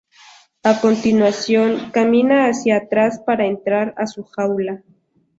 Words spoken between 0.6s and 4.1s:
A continuación, camina hacia atrás para entrar a